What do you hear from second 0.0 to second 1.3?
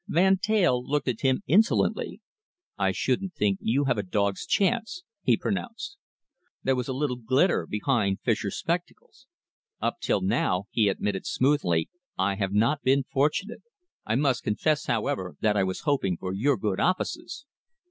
Van Teyl looked at